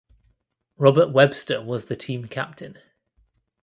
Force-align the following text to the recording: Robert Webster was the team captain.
Robert 0.77 1.11
Webster 1.11 1.61
was 1.61 1.85
the 1.85 1.95
team 1.95 2.25
captain. 2.27 2.79